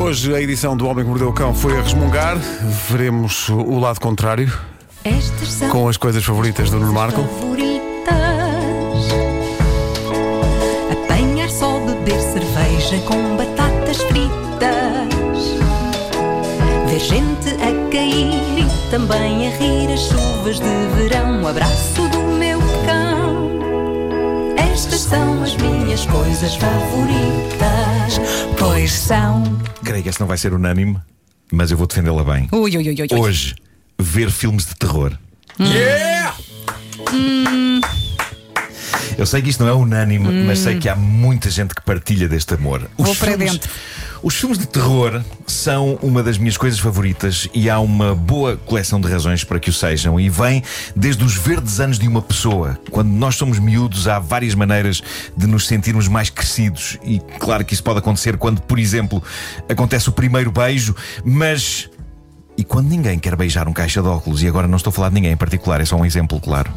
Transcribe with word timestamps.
Hoje 0.00 0.34
a 0.34 0.40
edição 0.40 0.76
do 0.76 0.86
Homem 0.86 1.04
que 1.04 1.08
Mordeu 1.10 1.28
o 1.28 1.32
Cão 1.32 1.54
foi 1.54 1.78
a 1.78 1.82
resmungar. 1.82 2.36
Veremos 2.88 3.48
o 3.48 3.78
lado 3.78 4.00
contrário 4.00 4.52
com 5.70 5.88
as 5.88 5.96
coisas 5.96 6.24
favoritas 6.24 6.70
do 6.70 6.78
Nuno 6.78 6.92
Marco. 6.92 7.22
favoritas. 7.22 7.74
Apanhar 10.92 11.48
só, 11.50 11.78
beber 11.80 12.20
cerveja 12.20 12.98
com 13.06 13.36
batatas 13.36 13.98
fritas. 14.02 14.34
Ver 16.86 17.00
gente 17.00 17.50
a 17.50 17.90
cair 17.90 18.60
e 18.60 18.90
também 18.90 19.48
a 19.48 19.56
rir 19.56 19.92
as 19.92 20.00
chuvas 20.00 20.58
de 20.58 20.86
verão. 20.96 21.42
O 21.42 21.48
abraço 21.48 22.08
do 22.08 22.18
meu 22.38 22.58
cão. 22.86 23.50
Estas 24.56 25.00
são 25.00 25.42
as 25.42 25.56
minhas 25.56 26.06
coisas 26.06 26.54
favoritas. 26.56 28.43
Pois 28.64 28.92
são. 28.92 29.42
Creio 29.84 30.02
que 30.02 30.08
esta 30.08 30.22
não 30.22 30.26
vai 30.26 30.38
ser 30.38 30.54
unânime, 30.54 30.98
mas 31.52 31.70
eu 31.70 31.76
vou 31.76 31.86
defendê-la 31.86 32.24
bem. 32.24 32.48
Ui, 32.50 32.74
ui, 32.74 32.88
ui, 32.88 32.96
ui. 32.98 33.18
Hoje, 33.20 33.54
ver 33.98 34.30
filmes 34.30 34.64
de 34.64 34.74
terror. 34.74 35.12
Yeah! 35.60 36.34
Eu 39.16 39.26
sei 39.26 39.40
que 39.42 39.50
isto 39.50 39.62
não 39.62 39.70
é 39.70 39.72
unânime, 39.74 40.44
mas 40.44 40.58
sei 40.60 40.78
que 40.78 40.88
há 40.88 40.96
muita 40.96 41.48
gente 41.50 41.74
que 41.74 41.80
partilha 41.82 42.28
deste 42.28 42.54
amor. 42.54 42.88
Os 42.98 43.06
Vou 43.06 43.14
para 43.16 43.28
filmes- 43.32 43.52
dentro. 43.52 43.70
Os 44.22 44.34
filmes 44.34 44.58
de 44.58 44.66
terror 44.66 45.22
são 45.46 45.98
uma 46.02 46.22
das 46.22 46.38
minhas 46.38 46.56
coisas 46.56 46.78
favoritas 46.78 47.46
e 47.52 47.68
há 47.68 47.78
uma 47.78 48.14
boa 48.14 48.56
coleção 48.56 48.98
de 49.00 49.06
razões 49.06 49.44
para 49.44 49.60
que 49.60 49.68
o 49.68 49.72
sejam. 49.72 50.18
E 50.18 50.28
vem 50.30 50.62
desde 50.96 51.22
os 51.22 51.36
verdes 51.36 51.78
anos 51.78 51.98
de 51.98 52.08
uma 52.08 52.22
pessoa. 52.22 52.78
Quando 52.90 53.08
nós 53.10 53.34
somos 53.36 53.58
miúdos, 53.58 54.08
há 54.08 54.18
várias 54.18 54.54
maneiras 54.54 55.02
de 55.36 55.46
nos 55.46 55.66
sentirmos 55.66 56.08
mais 56.08 56.30
crescidos. 56.30 56.98
E 57.04 57.20
claro 57.38 57.64
que 57.64 57.74
isso 57.74 57.82
pode 57.84 57.98
acontecer 57.98 58.36
quando, 58.38 58.62
por 58.62 58.78
exemplo, 58.78 59.22
acontece 59.68 60.08
o 60.08 60.12
primeiro 60.12 60.50
beijo, 60.50 60.94
mas. 61.24 61.90
E 62.56 62.64
quando 62.64 62.88
ninguém 62.88 63.18
quer 63.18 63.34
beijar 63.36 63.68
um 63.68 63.72
caixa 63.72 64.00
de 64.00 64.08
óculos, 64.08 64.42
e 64.42 64.48
agora 64.48 64.66
não 64.68 64.76
estou 64.76 64.90
a 64.90 64.94
falar 64.94 65.08
de 65.08 65.16
ninguém 65.16 65.32
em 65.32 65.36
particular, 65.36 65.80
é 65.80 65.84
só 65.84 65.96
um 65.96 66.04
exemplo, 66.06 66.40
claro. 66.40 66.72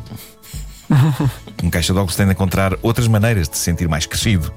Um 1.64 1.70
caixa 1.70 1.92
de 1.92 2.00
óculos 2.00 2.16
tem 2.16 2.26
de 2.26 2.34
encontrar 2.34 2.74
outras 2.82 3.08
maneiras 3.08 3.50
de 3.50 3.58
se 3.58 3.64
sentir 3.64 3.88
mais 3.88 4.06
crescido. 4.06 4.54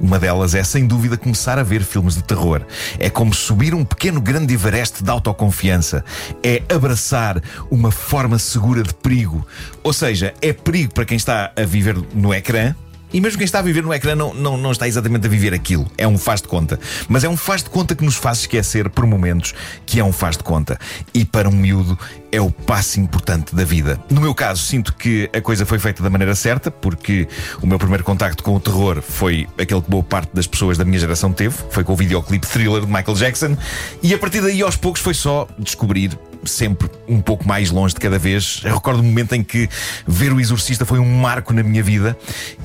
Uma 0.00 0.18
delas 0.18 0.54
é, 0.54 0.62
sem 0.62 0.86
dúvida, 0.86 1.16
começar 1.16 1.58
a 1.58 1.62
ver 1.62 1.82
filmes 1.82 2.16
de 2.16 2.22
terror. 2.22 2.62
É 2.98 3.08
como 3.08 3.32
subir 3.32 3.74
um 3.74 3.84
pequeno 3.84 4.20
grande 4.20 4.52
Everest 4.52 5.02
de 5.02 5.10
autoconfiança. 5.10 6.04
É 6.42 6.62
abraçar 6.68 7.42
uma 7.70 7.90
forma 7.90 8.38
segura 8.38 8.82
de 8.82 8.92
perigo. 8.92 9.46
Ou 9.82 9.92
seja, 9.92 10.34
é 10.42 10.52
perigo 10.52 10.92
para 10.92 11.06
quem 11.06 11.16
está 11.16 11.50
a 11.56 11.62
viver 11.62 11.96
no 12.14 12.34
ecrã. 12.34 12.74
E 13.14 13.20
mesmo 13.20 13.38
quem 13.38 13.44
está 13.44 13.60
a 13.60 13.62
viver 13.62 13.84
no 13.84 13.94
ecrã 13.94 14.16
não, 14.16 14.34
não, 14.34 14.56
não 14.56 14.72
está 14.72 14.88
exatamente 14.88 15.28
a 15.28 15.30
viver 15.30 15.54
aquilo. 15.54 15.88
É 15.96 16.06
um 16.06 16.18
faz 16.18 16.42
de 16.42 16.48
conta. 16.48 16.80
Mas 17.08 17.22
é 17.22 17.28
um 17.28 17.36
faz 17.36 17.62
de 17.62 17.70
conta 17.70 17.94
que 17.94 18.04
nos 18.04 18.16
faz 18.16 18.40
esquecer, 18.40 18.90
por 18.90 19.06
momentos, 19.06 19.54
que 19.86 20.00
é 20.00 20.04
um 20.04 20.12
faz 20.12 20.36
de 20.36 20.42
conta. 20.42 20.76
E 21.14 21.24
para 21.24 21.48
um 21.48 21.52
miúdo 21.52 21.96
é 22.32 22.40
o 22.40 22.50
passo 22.50 22.98
importante 22.98 23.54
da 23.54 23.62
vida. 23.62 24.00
No 24.10 24.20
meu 24.20 24.34
caso, 24.34 24.64
sinto 24.64 24.92
que 24.92 25.30
a 25.32 25.40
coisa 25.40 25.64
foi 25.64 25.78
feita 25.78 26.02
da 26.02 26.10
maneira 26.10 26.34
certa, 26.34 26.72
porque 26.72 27.28
o 27.62 27.68
meu 27.68 27.78
primeiro 27.78 28.02
contacto 28.02 28.42
com 28.42 28.56
o 28.56 28.58
terror 28.58 29.00
foi 29.00 29.46
aquele 29.56 29.80
que 29.80 29.88
boa 29.88 30.02
parte 30.02 30.34
das 30.34 30.48
pessoas 30.48 30.76
da 30.76 30.84
minha 30.84 30.98
geração 30.98 31.32
teve, 31.32 31.54
foi 31.70 31.84
com 31.84 31.92
o 31.92 31.96
videoclipe 31.96 32.44
thriller 32.44 32.80
de 32.80 32.88
Michael 32.88 33.14
Jackson, 33.14 33.56
e 34.02 34.12
a 34.12 34.18
partir 34.18 34.40
daí 34.40 34.60
aos 34.60 34.74
poucos 34.74 35.00
foi 35.00 35.14
só 35.14 35.46
descobrir 35.56 36.18
sempre 36.50 36.90
um 37.08 37.20
pouco 37.20 37.46
mais 37.46 37.70
longe 37.70 37.94
de 37.94 38.00
cada 38.00 38.18
vez. 38.18 38.60
Eu 38.64 38.74
recordo 38.74 39.00
o 39.00 39.02
momento 39.02 39.34
em 39.34 39.42
que 39.42 39.68
ver 40.06 40.32
o 40.32 40.40
Exorcista 40.40 40.84
foi 40.84 40.98
um 40.98 41.20
marco 41.20 41.52
na 41.52 41.62
minha 41.62 41.82
vida 41.82 42.16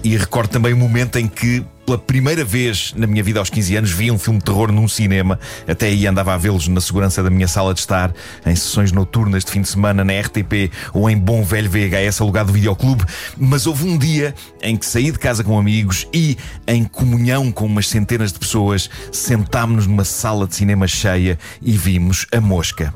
e 0.04 0.16
recordo 0.16 0.50
também 0.50 0.74
o 0.74 0.78
momento 0.78 1.18
em 1.18 1.28
que 1.28 1.66
pela 1.90 1.98
primeira 1.98 2.46
vez 2.46 2.94
na 2.96 3.08
minha 3.08 3.24
vida 3.24 3.40
aos 3.40 3.50
15 3.50 3.76
anos 3.78 3.92
vi 3.92 4.12
um 4.12 4.20
filme 4.20 4.38
de 4.38 4.46
terror 4.46 4.72
num 4.72 4.88
cinema. 4.88 5.40
Até 5.68 5.88
aí 5.88 6.06
andava 6.06 6.36
a 6.36 6.38
vê-los 6.38 6.68
na 6.68 6.80
segurança 6.80 7.24
da 7.24 7.32
minha 7.32 7.48
sala 7.48 7.74
de 7.74 7.80
estar, 7.80 8.14
em 8.46 8.56
sessões 8.56 8.92
noturnas 8.92 9.44
de 9.44 9.52
fim 9.52 9.64
de 9.64 9.70
semana 9.70 10.04
na 10.04 10.14
RTP 10.20 10.72
ou 10.94 11.10
em 11.10 11.18
bom 11.18 11.44
velho 11.44 11.68
VHS 11.68 12.22
alugado 12.22 12.48
do 12.48 12.54
videoclube. 12.54 13.04
Mas 13.36 13.66
houve 13.66 13.86
um 13.86 13.98
dia 13.98 14.36
em 14.62 14.78
que 14.78 14.86
saí 14.86 15.12
de 15.12 15.18
casa 15.18 15.44
com 15.44 15.58
amigos 15.58 16.08
e, 16.14 16.38
em 16.68 16.84
comunhão 16.84 17.52
com 17.52 17.66
umas 17.66 17.88
centenas 17.88 18.32
de 18.32 18.38
pessoas, 18.38 18.88
sentámos-nos 19.12 19.88
numa 19.88 20.06
sala 20.06 20.46
de 20.46 20.56
cinema 20.56 20.88
cheia 20.88 21.40
e 21.60 21.72
vimos 21.72 22.28
a 22.32 22.40
mosca. 22.40 22.94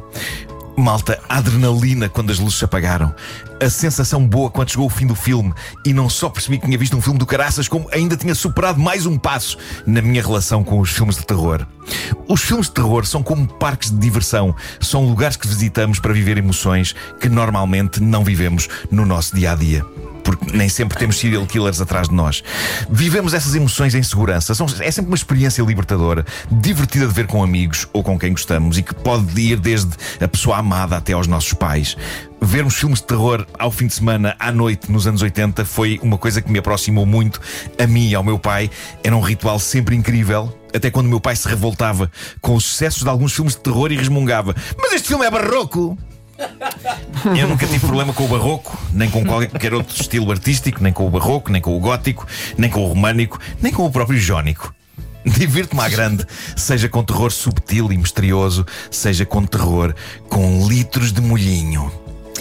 Malta, 0.76 1.22
adrenalina 1.30 2.10
quando 2.10 2.32
as 2.32 2.40
luzes 2.40 2.58
se 2.58 2.66
apagaram. 2.66 3.14
A 3.62 3.70
sensação 3.70 4.28
boa 4.28 4.50
quando 4.50 4.72
chegou 4.72 4.88
o 4.88 4.90
fim 4.90 5.06
do 5.06 5.16
filme. 5.16 5.54
E 5.86 5.94
não 5.94 6.10
só 6.10 6.30
percebi 6.30 6.58
que 6.58 6.66
tinha 6.66 6.78
visto 6.78 6.98
um 6.98 7.02
filme 7.02 7.20
do 7.20 7.26
caraças, 7.26 7.68
como 7.68 7.88
ainda 7.92 8.18
tinha 8.18 8.34
superado 8.34 8.80
mais 8.80 9.06
um 9.06 9.18
passo 9.18 9.58
na 9.86 10.02
minha 10.02 10.22
relação 10.22 10.64
com 10.64 10.80
os 10.80 10.90
filmes 10.90 11.18
de 11.18 11.26
terror. 11.26 11.66
Os 12.28 12.42
filmes 12.42 12.68
de 12.68 12.74
terror 12.74 13.06
são 13.06 13.22
como 13.22 13.48
parques 13.48 13.92
de 13.92 13.98
diversão. 13.98 14.56
São 14.80 15.06
lugares 15.06 15.38
que 15.38 15.48
visitamos 15.48 16.00
para 16.00 16.14
viver 16.14 16.38
emoções 16.38 16.96
que 17.20 17.30
normalmente 17.30 18.02
não 18.02 18.24
vivemos 18.24 18.68
no 18.90 19.06
nosso 19.06 19.36
dia 19.36 19.52
a 19.52 19.56
dia 19.56 19.86
porque 20.24 20.56
nem 20.56 20.70
sempre 20.70 20.98
temos 20.98 21.18
serial 21.20 21.46
killers 21.46 21.82
atrás 21.82 22.10
de 22.10 22.16
nós. 22.16 22.44
Vivemos 22.90 23.34
essas 23.34 23.54
emoções 23.56 23.94
em 23.96 24.04
segurança. 24.04 24.54
São- 24.56 24.68
é 24.80 24.90
sempre 24.92 25.10
uma 25.12 25.16
experiência 25.18 25.62
libertadora, 25.64 26.26
divertida 26.52 27.08
de 27.08 27.14
ver 27.14 27.28
com 27.28 27.44
amigos 27.44 27.88
ou 27.94 28.04
com 28.04 28.18
quem 28.18 28.32
gostamos 28.32 28.78
e 28.78 28.84
que 28.84 28.94
pode 28.96 29.40
ir 29.40 29.60
desde 29.60 29.92
a 30.22 30.28
pessoa 30.28 30.58
amada 30.58 30.98
até 30.98 31.14
aos 31.14 31.28
nossos 31.28 31.54
pais. 31.54 31.96
Vermos 32.42 32.76
filmes 32.76 33.00
de 33.00 33.06
terror 33.08 33.46
ao 33.58 33.72
fim 33.72 33.88
de 33.88 33.94
semana, 33.94 34.36
à 34.38 34.52
noite, 34.52 34.92
nos 34.92 35.08
anos 35.08 35.22
80, 35.22 35.64
foi 35.64 35.98
uma 36.04 36.18
coisa 36.18 36.42
que 36.42 36.52
me 36.52 36.60
aproximou 36.60 37.06
muito 37.06 37.40
a 37.82 37.88
mim 37.88 38.10
e 38.10 38.16
ao 38.16 38.24
meu 38.24 38.38
pai. 38.38 38.70
Era 39.04 39.16
um 39.16 39.22
ritual 39.22 39.58
sempre 39.60 39.96
incrível. 39.96 40.54
Até 40.76 40.90
quando 40.92 41.08
meu 41.08 41.22
pai 41.22 41.36
se 41.36 41.48
revoltava 41.48 42.12
com 42.42 42.56
os 42.56 42.66
sucessos 42.66 43.04
de 43.04 43.10
alguns 43.10 43.32
filmes 43.34 43.56
de 43.56 43.62
terror 43.62 43.92
e 43.92 43.96
resmungava: 43.96 44.54
Mas 44.78 44.92
este 44.94 45.08
filme 45.08 45.26
é 45.26 45.32
barroco! 45.32 45.98
Eu 47.38 47.48
nunca 47.48 47.66
tive 47.66 47.80
problema 47.80 48.14
com 48.14 48.26
o 48.26 48.28
barroco, 48.28 48.78
nem 48.92 49.10
com 49.10 49.24
qualquer 49.26 49.74
outro 49.74 50.00
estilo 50.00 50.32
artístico, 50.32 50.84
nem 50.84 50.92
com 50.92 51.08
o 51.08 51.10
barroco, 51.10 51.52
nem 51.52 51.62
com 51.62 51.76
o 51.76 51.80
gótico, 51.80 52.28
nem 52.58 52.70
com 52.70 52.84
o 52.84 52.88
românico, 52.88 53.40
nem 53.62 53.72
com 53.72 53.86
o 53.86 53.92
próprio 53.92 54.20
jónico. 54.20 54.74
Divirto-me 55.26 55.82
à 55.82 55.88
grande, 55.88 56.26
seja 56.56 56.90
com 56.90 57.04
terror 57.04 57.32
subtil 57.32 57.92
e 57.94 57.98
misterioso, 57.98 58.66
seja 58.92 59.26
com 59.26 59.46
terror 59.46 59.96
com 60.28 60.68
litros 60.68 61.14
de 61.14 61.22
molhinho. 61.22 61.92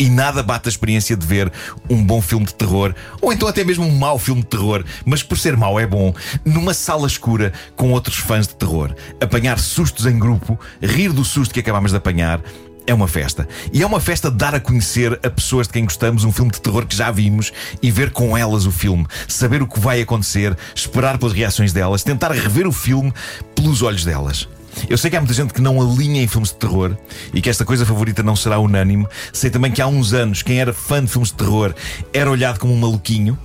E 0.01 0.09
nada 0.09 0.43
bate 0.43 0.69
a 0.69 0.71
experiência 0.71 1.17
de 1.17 1.25
ver 1.25 1.53
um 1.89 2.03
bom 2.03 2.21
filme 2.21 2.47
de 2.47 2.55
terror, 2.55 2.93
ou 3.21 3.33
então 3.33 3.47
até 3.47 3.63
mesmo 3.63 3.87
um 3.87 3.97
mau 3.97 4.19
filme 4.19 4.41
de 4.41 4.49
terror, 4.49 4.85
mas 5.05 5.23
por 5.23 5.39
ser 5.39 5.57
mau 5.57 5.79
é 5.79 5.87
bom, 5.87 6.13
numa 6.45 6.75
sala 6.75 7.07
escura 7.07 7.53
com 7.77 7.93
outros 7.93 8.17
fãs 8.17 8.49
de 8.49 8.55
terror. 8.55 8.93
Apanhar 9.21 9.61
sustos 9.61 10.07
em 10.07 10.19
grupo, 10.19 10.59
rir 10.81 11.13
do 11.13 11.25
susto 11.25 11.55
que 11.55 11.61
acabámos 11.61 11.93
de 11.93 11.99
apanhar, 11.99 12.41
é 12.87 12.95
uma 12.95 13.09
festa. 13.09 13.49
E 13.73 13.83
é 13.83 13.87
uma 13.87 14.01
festa 14.01 14.31
de 14.31 14.37
dar 14.37 14.55
a 14.55 14.61
conhecer 14.61 15.19
a 15.23 15.31
pessoas 15.31 15.67
de 15.67 15.73
quem 15.73 15.85
gostamos 15.85 16.25
um 16.25 16.33
filme 16.33 16.51
de 16.51 16.61
terror 16.61 16.87
que 16.87 16.97
já 16.97 17.11
vimos 17.11 17.53
e 17.83 17.91
ver 17.91 18.11
com 18.11 18.37
elas 18.37 18.67
o 18.67 18.73
filme. 18.73 19.07
Saber 19.29 19.63
o 19.63 19.67
que 19.67 19.81
vai 19.81 20.01
acontecer, 20.01 20.57
esperar 20.75 21.19
pelas 21.19 21.35
reações 21.35 21.73
delas, 21.73 22.03
tentar 22.03 22.33
rever 22.33 22.67
o 22.67 22.73
filme 22.73 23.13
pelos 23.55 23.83
olhos 23.83 24.05
delas. 24.05 24.49
Eu 24.89 24.97
sei 24.97 25.11
que 25.11 25.17
há 25.17 25.21
muita 25.21 25.35
gente 25.35 25.53
que 25.53 25.61
não 25.61 25.81
alinha 25.81 26.23
em 26.23 26.27
filmes 26.27 26.51
de 26.51 26.57
terror 26.57 26.97
e 27.33 27.41
que 27.41 27.51
esta 27.51 27.65
coisa 27.65 27.85
favorita 27.85 28.23
não 28.23 28.35
será 28.35 28.59
unânime. 28.59 29.07
Sei 29.33 29.51
também 29.51 29.71
que 29.71 29.83
há 29.83 29.87
uns 29.87 30.13
anos 30.13 30.43
quem 30.43 30.61
era 30.61 30.73
fã 30.73 31.05
de 31.05 31.11
filmes 31.11 31.31
de 31.31 31.37
terror 31.37 31.75
era 32.13 32.31
olhado 32.31 32.59
como 32.59 32.73
um 32.73 32.79
maluquinho. 32.79 33.39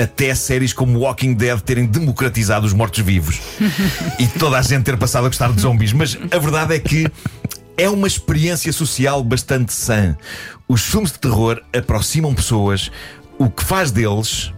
Até 0.00 0.32
séries 0.36 0.72
como 0.72 1.00
Walking 1.00 1.34
Dead 1.34 1.60
terem 1.60 1.84
democratizado 1.84 2.64
os 2.64 2.72
mortos-vivos 2.72 3.40
e 4.20 4.26
toda 4.38 4.56
a 4.56 4.62
gente 4.62 4.84
ter 4.84 4.96
passado 4.96 5.24
a 5.24 5.28
gostar 5.28 5.52
de 5.52 5.60
zombies. 5.60 5.92
Mas 5.92 6.16
a 6.30 6.38
verdade 6.38 6.76
é 6.76 6.78
que 6.78 7.10
é 7.76 7.88
uma 7.88 8.06
experiência 8.06 8.72
social 8.72 9.22
bastante 9.22 9.72
sã. 9.72 10.16
Os 10.68 10.82
filmes 10.82 11.12
de 11.12 11.18
terror 11.18 11.60
aproximam 11.76 12.34
pessoas, 12.34 12.90
o 13.38 13.50
que 13.50 13.64
faz 13.64 13.90
deles, 13.90 14.52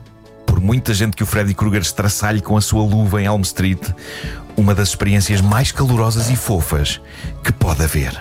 por 0.46 0.60
muita 0.60 0.92
gente 0.92 1.16
que 1.16 1.22
o 1.22 1.26
Freddy 1.26 1.54
Krueger 1.54 1.80
estraçalhe 1.82 2.40
com 2.40 2.56
a 2.56 2.60
sua 2.60 2.82
luva 2.82 3.22
em 3.22 3.26
Elm 3.26 3.40
Street, 3.42 3.80
uma 4.56 4.74
das 4.74 4.88
experiências 4.88 5.40
mais 5.40 5.72
calorosas 5.72 6.30
e 6.30 6.36
fofas 6.36 7.00
que 7.42 7.52
pode 7.52 7.82
haver. 7.82 8.12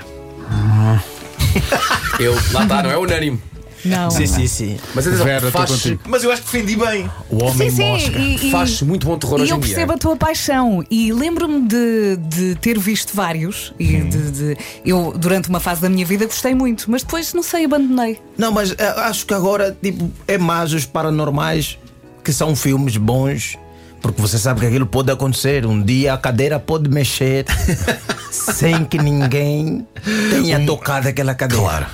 Eu, 2.20 2.34
lá 2.52 2.64
está, 2.64 2.84
não 2.84 2.92
é 2.92 2.98
unânime. 2.98 3.42
Não. 3.84 4.12
Sim, 4.12 4.26
sim, 4.28 4.48
sim. 4.48 4.78
Mas 4.94 5.08
atenção, 5.08 5.26
Vera, 5.26 5.48
estou 5.48 5.52
faz, 5.52 5.72
contigo. 5.72 6.02
Mas 6.08 6.24
eu 6.24 6.32
acho 6.32 6.42
que 6.44 6.52
defendi 6.52 6.76
bem. 6.76 7.10
O 7.30 7.44
homem 7.44 7.70
Sim, 7.70 7.76
sim. 7.76 7.84
mosca. 7.90 8.20
E, 8.20 8.48
e- 8.48 8.52
faz 8.52 8.82
muito 8.82 9.08
bom 9.08 9.18
terror 9.18 9.40
e 9.40 9.44
hoje 9.44 9.52
eu 9.52 9.58
em 9.58 9.60
dia. 9.60 9.70
percebo 9.76 9.94
a 9.94 9.98
tua 9.98 10.16
paixão 10.16 10.84
e 10.90 11.12
lembro-me 11.12 11.68
de, 11.68 12.18
de 12.18 12.56
ter 12.56 12.78
visto 12.78 13.16
vários 13.16 13.74
e 13.80 13.86
de, 14.02 14.32
de- 14.32 14.58
eu 14.86 15.14
durante 15.18 15.50
uma 15.50 15.60
fase 15.60 15.82
da 15.82 15.90
minha 15.90 16.06
vida 16.06 16.26
gostei 16.26 16.54
muito, 16.54 16.90
mas 16.92 17.04
depois 17.04 17.34
não 17.34 17.42
sei, 17.44 17.66
abandonei. 17.66 18.20
Não, 18.38 18.52
mas 18.52 18.72
eh, 18.78 18.94
acho 18.98 19.26
que 19.26 19.34
agora 19.34 19.76
tipo, 19.82 20.12
é 20.28 20.38
mais 20.38 20.74
os 20.74 20.86
paranormais 20.86 21.78
que 22.24 22.32
são 22.32 22.56
filmes 22.56 22.98
bons. 22.98 23.58
Porque 24.02 24.20
você 24.20 24.40
sabe 24.40 24.62
que 24.62 24.66
aquilo 24.66 24.88
pode 24.88 25.12
acontecer. 25.12 25.64
Um 25.64 25.80
dia 25.80 26.16
a 26.16 26.18
cadeira 26.18 26.60
pode 26.60 26.90
mexer 26.90 27.46
sem 28.32 28.84
que 28.86 28.98
ninguém 28.98 29.86
tenha 30.32 30.66
tocado 30.66 31.08
aquela 31.08 31.36
cadeira. 31.36 31.62
Claro, 31.64 31.86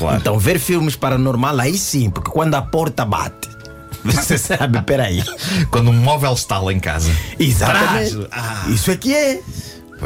claro. 0.00 0.16
Então, 0.18 0.38
ver 0.38 0.58
filmes 0.58 0.96
paranormal, 0.96 1.60
aí 1.60 1.76
sim, 1.78 2.10
porque 2.10 2.30
quando 2.30 2.54
a 2.56 2.62
porta 2.62 3.04
bate, 3.04 3.48
você 4.04 4.36
sabe, 4.38 4.80
peraí. 4.82 5.22
Quando 5.70 5.90
um 5.90 5.94
móvel 5.94 6.32
estala 6.32 6.72
em 6.72 6.80
casa. 6.80 7.10
Exatamente. 7.38 8.26
Ah. 8.32 8.64
Isso 8.68 8.90
é 8.90 8.96
que 8.96 9.14
é. 9.14 9.40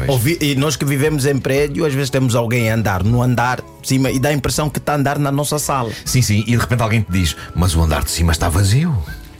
Ouvi- 0.09 0.37
e 0.41 0.55
nós 0.55 0.75
que 0.75 0.83
vivemos 0.83 1.25
em 1.25 1.37
prédio, 1.37 1.85
às 1.85 1.93
vezes 1.93 2.09
temos 2.09 2.35
alguém 2.35 2.69
a 2.69 2.75
andar 2.75 3.01
no 3.01 3.21
andar 3.23 3.61
de 3.81 3.87
cima 3.87 4.11
e 4.11 4.19
dá 4.19 4.27
a 4.27 4.33
impressão 4.33 4.69
que 4.69 4.77
está 4.77 4.91
a 4.91 4.95
andar 4.97 5.17
na 5.17 5.31
nossa 5.31 5.57
sala. 5.57 5.89
Sim, 6.03 6.21
sim, 6.21 6.39
e 6.45 6.51
de 6.51 6.57
repente 6.57 6.83
alguém 6.83 7.01
te 7.01 7.09
diz: 7.13 7.33
Mas 7.55 7.73
o 7.75 7.81
andar 7.81 8.03
de 8.03 8.11
cima 8.11 8.33
está 8.33 8.49
vazio. 8.49 8.93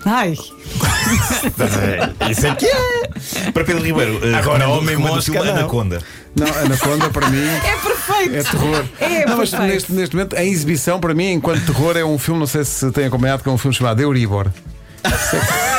Ai, 0.05 0.33
Isso 2.29 2.47
aqui 2.47 2.67
é. 2.67 3.51
Para 3.51 3.63
Pedro 3.63 3.83
Ribeiro, 3.83 4.19
eh, 4.23 4.35
Agora, 4.35 4.69
homem 4.69 4.95
mosca, 4.95 5.31
filme 5.31 5.51
não. 5.51 5.67
Não, 6.35 6.47
Anaconda 6.47 7.09
para 7.09 7.29
mim 7.29 7.45
é 7.63 7.75
perfeito. 7.77 8.35
é 8.35 8.43
terror. 8.43 8.85
É 8.99 9.25
não, 9.25 9.37
mas 9.37 9.49
perfeito. 9.51 9.73
neste, 9.73 9.91
neste 9.93 10.15
momento, 10.15 10.35
em 10.35 10.51
exibição, 10.51 10.99
para 10.99 11.13
mim, 11.13 11.31
enquanto 11.33 11.65
terror, 11.65 11.95
é 11.97 12.03
um 12.03 12.17
filme, 12.19 12.39
não 12.39 12.47
sei 12.47 12.63
se 12.65 12.91
tem 12.91 13.05
acompanhado, 13.05 13.41
que 13.43 13.49
é 13.49 13.51
um 13.51 13.57
filme 13.57 13.75
chamado 13.75 14.01
Euribor. 14.01 14.47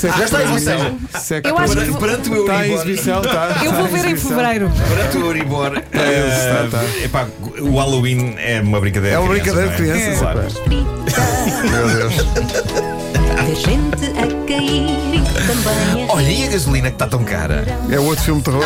Já 0.00 0.24
está 0.24 0.42
em 0.42 0.44
exibição. 0.54 0.98
Eu 1.44 1.58
acho 1.58 1.72
que 1.72 1.76
Perante- 1.76 1.90
vou- 1.90 2.00
Perante 2.00 2.30
o 2.30 2.40
Está 2.42 2.54
em 2.54 2.70
Euribor. 2.70 2.82
exibição, 2.86 3.20
está. 3.22 3.56
Eu 3.64 3.72
vou 3.72 3.86
ver 3.88 4.04
em 4.06 4.16
fevereiro. 4.16 4.70
Perante 4.88 5.16
o 5.16 5.20
Euribor. 5.26 5.82
eh, 5.92 6.68
tá, 6.70 6.78
tá. 6.78 6.84
epá, 7.04 7.26
o 7.60 7.76
Halloween 7.78 8.34
é 8.38 8.60
uma 8.60 8.80
brincadeira 8.80 9.16
É 9.16 9.18
uma 9.18 9.34
de 9.34 9.40
crianças, 9.40 9.70
brincadeira 9.70 9.94
de 9.94 10.00
é? 10.00 10.02
crianças. 10.04 10.18
Claro. 10.20 10.40
epá. 10.40 10.50
fritas. 10.64 11.70
Meu 11.70 11.88
Deus. 11.88 12.99
Ver 13.44 13.56
gente 13.56 14.04
a 14.06 14.46
cair 14.46 15.14
e 15.14 15.20
também 15.46 16.04
a 16.08 16.12
Olha, 16.12 16.30
e 16.30 16.44
a 16.44 16.48
gasolina 16.50 16.88
que 16.88 16.94
está 16.94 17.06
tão 17.06 17.24
cara? 17.24 17.64
É 17.90 17.98
outro 17.98 18.24
filme 18.24 18.40
de 18.40 18.44
terror. 18.50 18.64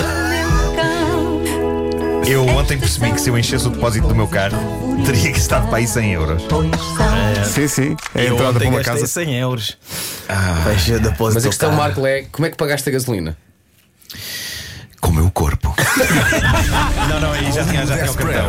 Eu 2.26 2.46
ontem 2.48 2.78
percebi 2.78 3.12
que 3.12 3.20
se 3.20 3.28
eu 3.28 3.38
enchesse 3.38 3.66
o 3.66 3.70
depósito 3.70 4.08
do 4.08 4.14
meu 4.14 4.26
carro, 4.26 4.56
teria 5.04 5.30
que 5.30 5.38
estar 5.38 5.60
para 5.66 5.78
aí 5.78 5.86
100 5.86 6.12
euros. 6.12 6.42
Sim, 7.46 7.68
sim. 7.68 7.96
É 8.14 8.20
a 8.20 8.24
Eu 8.24 8.34
entrada 8.34 8.50
ontem 8.50 8.58
para 8.60 8.68
uma 8.68 8.78
gastei 8.78 8.94
casa. 8.94 9.06
100 9.06 9.34
euros. 9.40 9.76
Fechei 10.64 10.96
o 10.96 11.00
depósito. 11.00 11.34
Mas 11.34 11.36
a 11.36 11.40
do 11.40 11.50
questão, 11.50 11.70
carro. 11.70 11.82
Marco, 11.82 12.06
é 12.06 12.22
como 12.32 12.46
é 12.46 12.50
que 12.50 12.56
pagaste 12.56 12.88
a 12.88 12.92
gasolina? 12.92 13.36
Com 15.00 15.10
o 15.10 15.12
meu 15.12 15.30
corpo. 15.30 15.74
não, 17.10 17.20
não, 17.20 17.32
aí 17.32 17.52
já 17.52 17.64
tinha, 17.64 17.86
já 17.86 17.98
tinha 17.98 18.10
o 18.10 18.14
cartão. 18.14 18.48